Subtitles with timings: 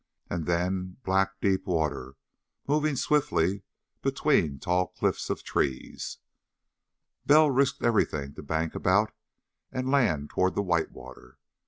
[0.31, 2.15] And then black, deep water,
[2.67, 3.61] moving swiftly
[4.01, 6.17] between tall cliffs of trees.
[7.27, 9.11] Bell risked everything to bank about
[9.71, 11.37] and land toward the white water.